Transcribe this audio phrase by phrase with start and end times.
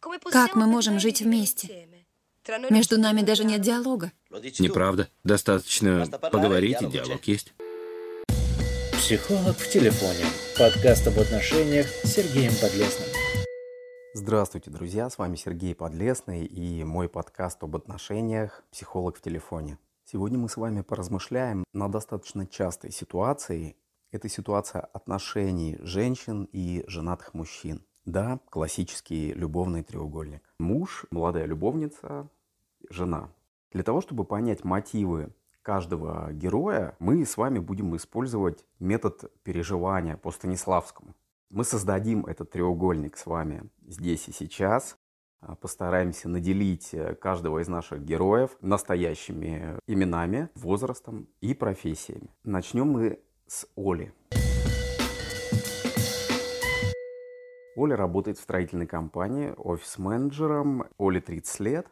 [0.00, 1.88] Как мы можем жить вместе?
[2.70, 4.12] Между нами даже нет диалога.
[4.30, 5.08] Неправда.
[5.24, 7.52] Достаточно поговорить, и диалог есть.
[8.92, 10.24] Психолог в телефоне.
[10.56, 13.08] Подкаст об отношениях с Сергеем Подлесным.
[14.14, 15.10] Здравствуйте, друзья!
[15.10, 19.78] С вами Сергей Подлесный и мой подкаст об отношениях «Психолог в телефоне».
[20.04, 23.76] Сегодня мы с вами поразмышляем на достаточно частой ситуации.
[24.10, 27.84] Это ситуация отношений женщин и женатых мужчин.
[28.08, 30.42] Да, классический любовный треугольник.
[30.58, 32.30] Муж, молодая любовница,
[32.88, 33.28] жена.
[33.70, 35.28] Для того, чтобы понять мотивы
[35.60, 41.14] каждого героя, мы с вами будем использовать метод переживания по Станиславскому.
[41.50, 44.96] Мы создадим этот треугольник с вами здесь и сейчас,
[45.42, 52.30] а, постараемся наделить э, каждого из наших героев настоящими именами, возрастом и профессиями.
[52.42, 54.14] Начнем мы с Оли.
[57.78, 60.86] Оля работает в строительной компании офис-менеджером.
[60.98, 61.86] Оле 30 лет.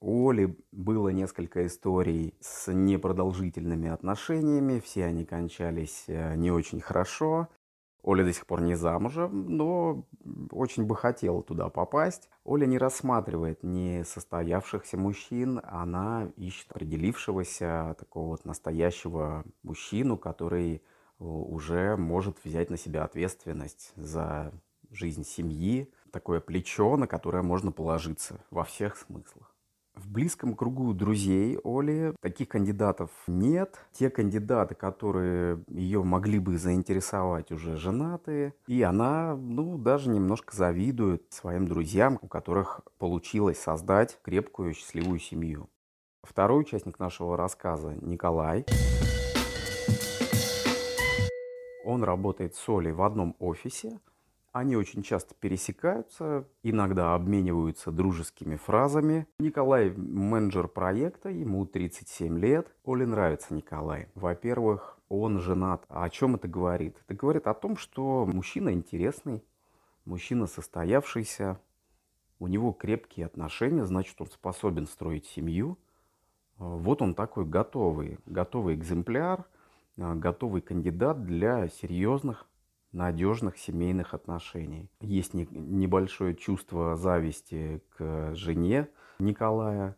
[0.00, 4.80] У Оли было несколько историй с непродолжительными отношениями.
[4.80, 7.48] Все они кончались э, не очень хорошо.
[8.02, 10.04] Оля до сих пор не замужем, но
[10.50, 12.28] очень бы хотела туда попасть.
[12.42, 20.80] Оля не рассматривает не состоявшихся мужчин, она ищет определившегося такого вот настоящего мужчину, который э,
[21.24, 24.52] уже может взять на себя ответственность за
[24.90, 29.54] жизнь семьи, такое плечо, на которое можно положиться во всех смыслах.
[29.94, 33.78] В близком кругу друзей Оли таких кандидатов нет.
[33.92, 38.54] Те кандидаты, которые ее могли бы заинтересовать, уже женатые.
[38.66, 45.68] И она, ну, даже немножко завидует своим друзьям, у которых получилось создать крепкую, счастливую семью.
[46.22, 48.64] Второй участник нашего рассказа– Николай.
[51.84, 53.98] Он работает с Олей в одном офисе,
[54.52, 59.26] они очень часто пересекаются, иногда обмениваются дружескими фразами.
[59.38, 62.74] Николай– менеджер проекта, ему 37 лет.
[62.84, 64.08] Оле нравится Николай.
[64.14, 65.84] Во-первых, он женат.
[65.88, 66.96] А о чем это говорит?
[67.06, 69.44] Это говорит о том, что мужчина интересный,
[70.04, 71.60] мужчина состоявшийся,
[72.40, 75.78] у него крепкие отношения, значит, он способен строить семью.
[76.56, 79.44] Вот он такой готовый, готовый экземпляр,
[79.96, 82.46] готовый кандидат для серьезных
[82.92, 84.90] надежных семейных отношений.
[85.00, 89.96] Есть не, небольшое чувство зависти к жене Николая,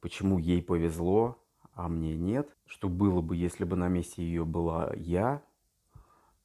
[0.00, 1.38] почему ей повезло,
[1.74, 2.48] а мне нет.
[2.66, 5.42] Что было бы, если бы на месте ее была я,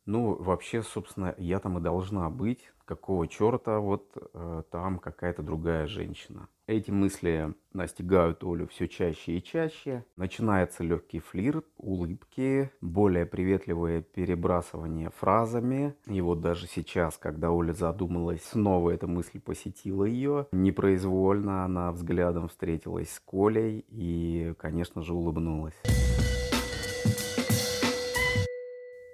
[0.06, 2.72] ну, вообще, собственно, я там и должна быть.
[2.86, 6.50] Какого черта вот э, там какая-то другая женщина.
[6.68, 10.04] Эти мысли настигают Олю все чаще и чаще.
[10.18, 15.96] Начинается легкий флирт, улыбки, более приветливое перебрасывание фразами.
[16.08, 20.48] И вот даже сейчас, когда Оля задумалась, снова эта мысль посетила ее.
[20.52, 25.76] Непроизвольно она взглядом встретилась с Колей и, конечно же, улыбнулась.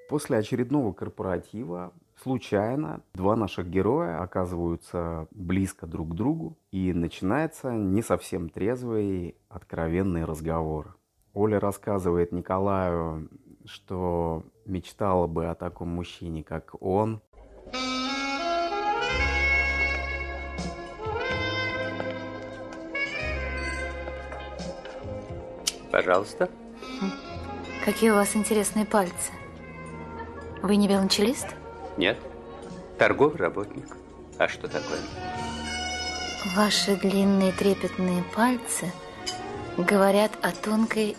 [0.07, 8.01] После очередного корпоратива случайно два наших героя оказываются близко друг к другу, и начинается не
[8.01, 10.96] совсем трезвый, откровенный разговор.
[11.34, 13.29] Оля рассказывает Николаю,
[13.66, 17.22] что мечтала бы о таком мужчине, как он.
[25.91, 26.50] Пожалуйста.
[27.84, 29.31] Какие у вас интересные пальцы.
[30.62, 31.47] Вы не велончелист?
[31.97, 32.18] Нет.
[32.97, 33.85] Торговый работник.
[34.38, 35.00] А что такое?
[36.56, 38.91] Ваши длинные трепетные пальцы
[39.78, 41.16] говорят о тонкой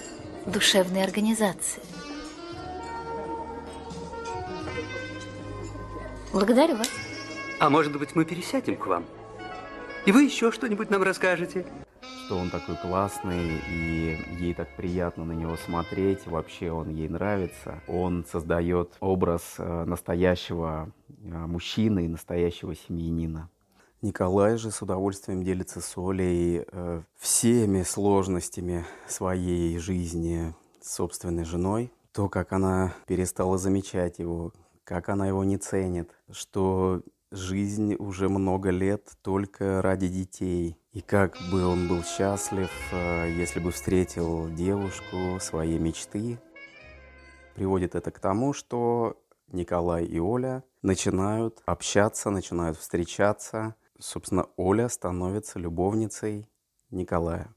[0.47, 1.83] душевной организации.
[6.33, 6.91] Благодарю вас.
[7.61, 9.05] А может быть, мы пересядем к вам?
[10.07, 11.67] И вы еще что-нибудь нам расскажете?
[12.29, 17.81] Что он такой классный, и ей так приятно на него смотреть, вообще он ей нравится.
[17.89, 23.49] Он создает образ э, настоящего э, мужчины и настоящего семьянина.
[24.03, 31.91] Николай же с удовольствием делится с Олей э, всеми сложностями своей жизни с собственной женой.
[32.13, 34.53] То, как она перестала замечать его,
[34.85, 40.77] как она его не ценит, что жизнь уже много лет только ради детей.
[40.93, 46.39] И как бы он был счастлив, э, если бы встретил девушку своей мечты.
[47.55, 53.75] Приводит это к тому, что Николай и Оля начинают общаться, начинают встречаться.
[53.99, 56.49] Собственно, Оля становится любовницей
[56.91, 57.55] Николая.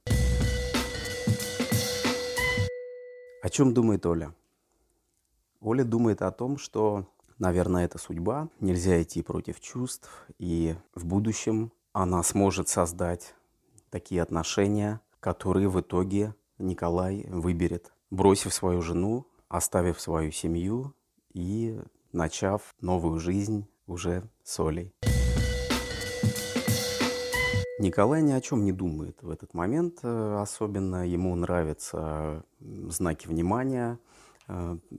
[3.42, 4.34] О чем думает Оля?
[5.62, 7.08] Оля думает о том, что
[7.42, 8.50] Наверное, это судьба.
[8.60, 10.28] Нельзя идти против чувств.
[10.38, 13.34] И в будущем она сможет создать
[13.90, 20.94] такие отношения, которые в итоге Николай выберет, бросив свою жену, оставив свою семью
[21.34, 24.94] и начав новую жизнь уже с Олей.
[27.80, 30.02] Николай ни о чем не думает в этот момент.
[30.04, 33.98] э, Особенно ему нравятся знаки внимания,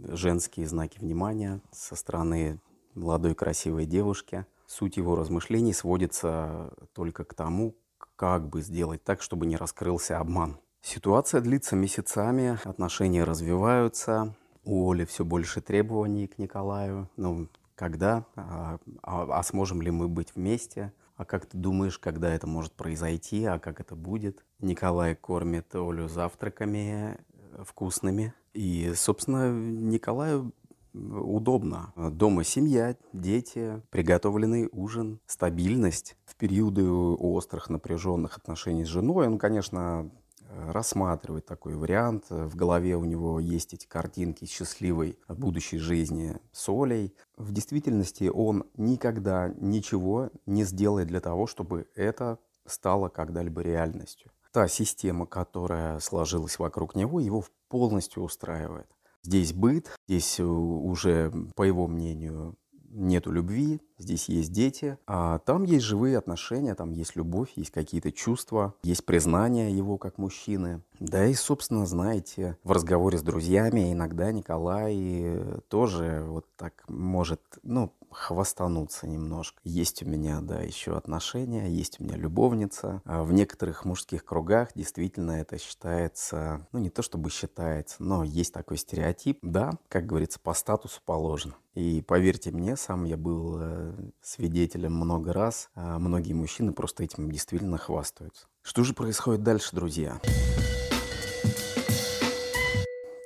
[0.09, 2.61] женские знаки внимания со стороны
[2.95, 4.47] молодой красивой девушки.
[4.67, 7.77] Суть его размышлений сводится только к тому,
[8.17, 10.59] как бы сделать так, чтобы не раскрылся обман.
[10.81, 14.35] Ситуация длится месяцами, отношения развиваются,
[14.65, 17.09] у Оли все больше требований к Николаю.
[17.17, 18.25] Ну, когда?
[18.37, 20.93] А, а- а сможем ли мы быть вместе?
[21.17, 23.45] А как ты думаешь, когда это может произойти?
[23.45, 24.45] А как это будет?
[24.61, 27.17] Николай кормит Олю завтраками э,
[27.65, 28.35] вкусными.
[28.53, 30.53] И, собственно, Николаю
[30.95, 31.93] удобно.
[31.97, 36.17] Дома семья, дети, приготовленный ужин, стабильность.
[36.25, 40.11] В периоды острых напряженных отношений с женой он, конечно,
[40.41, 42.25] э, рассматривает такой вариант.
[42.29, 47.15] В голове у него есть эти картинки счастливой будущей жизни с Олей.
[47.37, 54.31] В действительности он никогда ничего не сделает для того, чтобы это стало когда-либо реальностью.
[54.53, 58.87] Та система, которая сложилась вокруг него, его полностью устраивает.
[59.23, 62.57] Здесь быт, здесь э, уже, по его мнению,
[62.91, 68.13] нету любви, здесь есть дети, а там есть живые отношения, там есть любовь, есть какие-то
[68.13, 70.83] чувства, есть признание его как мужчины.
[71.01, 77.41] Да и, собственно, знаете, в разговоре с друзьями иногда Николай э, тоже вот так может,
[77.65, 79.61] ну, хвастануться немножко.
[79.65, 83.03] Есть у меня, да, еще отношения, есть у меня любовница.
[83.05, 88.53] А в некоторых мужских кругах действительно это считается, ну, не то чтобы считается, но есть
[88.53, 89.39] такой стереотип.
[89.43, 91.55] Да, как говорится, по статусу положено.
[91.75, 95.71] И поверьте мне, сам я был э, свидетелем много раз.
[95.75, 98.47] а Многие мужчины просто этим действительно хвастаются.
[98.63, 100.21] Что же происходит дальше, друзья?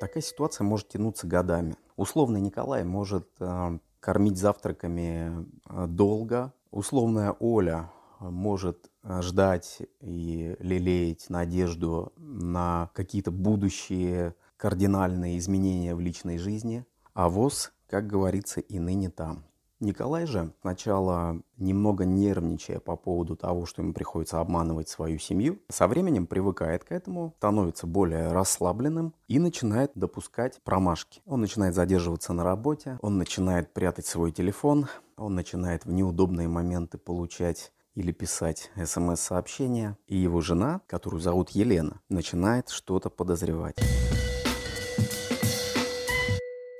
[0.01, 1.77] Такая ситуация может тянуться годами.
[1.97, 6.53] Условно Николай может э, кормить завтраками э, долго.
[6.71, 7.91] Условная Оля
[8.21, 16.85] может э, ждать и лелеять надежду на какие-то будущие кардинальные изменения в личной жизни.
[17.15, 19.45] А ВОЗ, как говорится, и ныне там.
[19.81, 25.87] Николай же сначала немного нервничая по поводу того, что ему приходится обманывать свою семью, со
[25.87, 31.21] временем привыкает к этому, становится более расслабленным и начинает допускать промашки.
[31.27, 34.87] Он начинает задерживаться на работе, он начинает прятать свой телефон,
[35.17, 42.01] он начинает в неудобные моменты получать или писать смс-сообщения, и его жена, которую зовут Елена,
[42.09, 43.77] начинает что-то подозревать.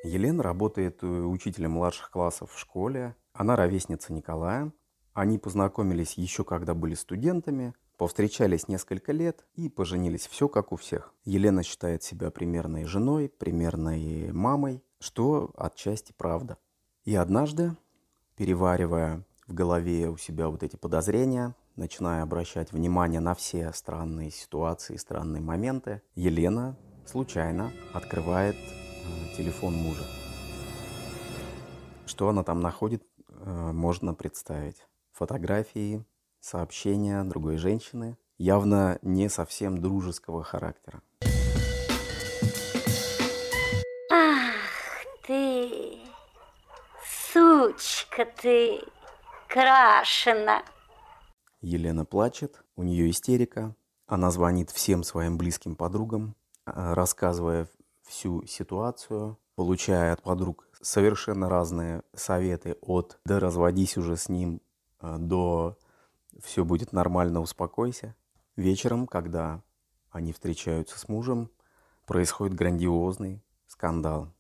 [0.07, 3.17] Елена работает э, учителем младших классов в школе.
[3.33, 4.73] Она ровесница Николая.
[5.13, 10.27] Они познакомились еще когда были студентами, повстречались несколько лет и поженились.
[10.27, 11.15] Все как у всех.
[11.25, 16.59] Елена считает себя примерной женой, примерной мамой, что отчасти правда.
[17.05, 17.77] И однажды,
[18.37, 24.97] переваривая в голове у себя вот эти подозрения, начиная обращать внимание на все странные ситуации,
[24.97, 26.77] странные моменты, Елена
[27.07, 28.57] случайно открывает
[29.37, 30.05] телефон мужа.
[32.07, 34.87] Что она там находит, э, можно представить.
[35.13, 36.05] Фотографии,
[36.41, 41.03] сообщения другой женщины, явно не совсем дружеского характера.
[44.11, 44.55] Ах
[45.27, 45.99] ты,
[47.33, 48.81] сучка ты,
[49.49, 50.63] крашена.
[51.61, 53.75] Елена плачет, у нее истерика.
[54.07, 57.67] Она звонит всем своим близким подругам, э, рассказывая
[58.07, 64.61] всю ситуацию, получая от подруг совершенно разные советы от «да разводись уже с ним»
[65.01, 65.77] э, до
[66.41, 68.15] «все будет нормально, успокойся».
[68.57, 69.63] Вечером, когда
[70.11, 71.51] они встречаются с мужем,
[72.07, 74.33] происходит грандиозный скандал.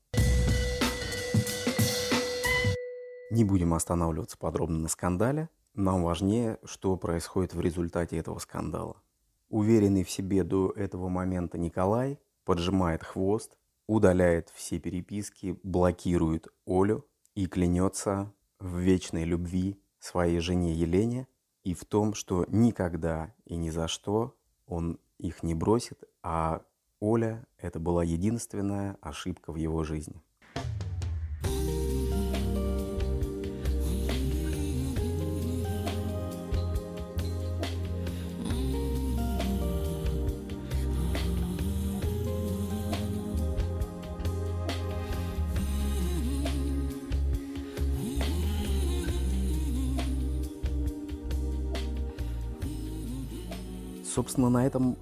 [3.30, 5.50] Не будем останавливаться подробно на скандале.
[5.74, 9.02] Нам важнее, что происходит в результате этого скандала.
[9.50, 17.46] Уверенный в себе до этого момента Николай поджимает хвост, удаляет все переписки, блокирует Олю и
[17.46, 21.26] клянется в вечной любви своей жене Елене
[21.64, 24.36] и в том, что никогда и ни за что
[24.66, 26.62] он их не бросит, а
[27.00, 30.22] Оля– это была единственная ошибка в его жизни.
[54.16, 54.96] Собственно, на этом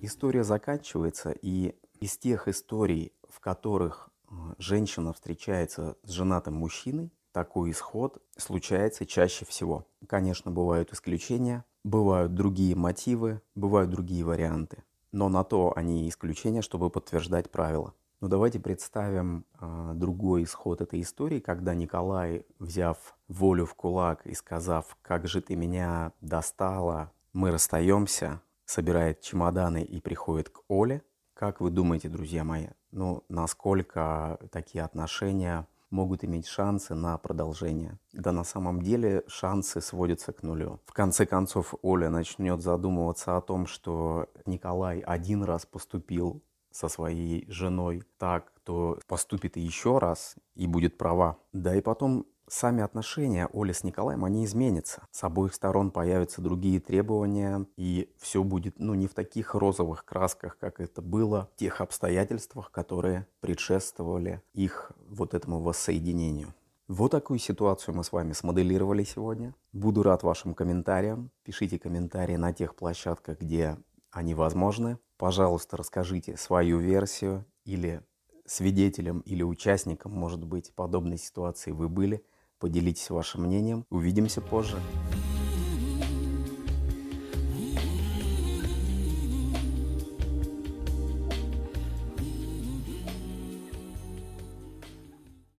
[0.00, 7.72] история заканчивается, и из тех историй, в которых э, женщина встречается с женатым мужчиной, такой
[7.72, 9.86] исход случается чаще всего.
[10.08, 14.82] Конечно, бывают исключения, бывают другие мотивы, бывают другие варианты.
[15.12, 17.92] Но на то они исключения, чтобы подтверждать правила.
[18.22, 24.32] Но давайте представим э, другой исход этой истории, когда Николай, взяв волю в кулак и
[24.32, 31.02] сказав, как же ты меня достала, мы расстаемся, собирает чемоданы и приходит к Оле.
[31.34, 37.98] Как вы думаете, друзья мои, ну, насколько такие отношения могут иметь шансы на продолжение.
[38.12, 40.80] Да на самом деле шансы сводятся к нулю.
[40.86, 47.48] В конце концов, Оля начнет задумываться о том, что Николай один раз поступил со своей
[47.48, 51.38] женой так, то поступит еще раз и будет права.
[51.52, 55.06] Да и потом сами отношения Оли с Николаем, они изменятся.
[55.10, 60.58] С обоих сторон появятся другие требования, и все будет, ну, не в таких розовых красках,
[60.58, 66.54] как это было в тех обстоятельствах, которые предшествовали их вот этому воссоединению.
[66.86, 69.54] Вот такую ситуацию мы с вами смоделировали сегодня.
[69.72, 71.30] Буду рад вашим комментариям.
[71.42, 73.78] Пишите комментарии на тех площадках, где
[74.10, 74.98] они возможны.
[75.16, 78.02] Пожалуйста, расскажите свою версию или
[78.44, 82.22] свидетелем или участником, может быть, подобной ситуации вы были–
[82.64, 83.84] Поделитесь вашим мнением.
[83.90, 84.78] Увидимся позже.